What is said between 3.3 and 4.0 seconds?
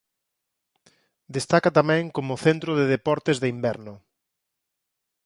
de inverno.